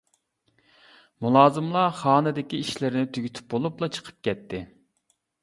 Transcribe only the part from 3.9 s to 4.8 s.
چىقىپ كەتتى.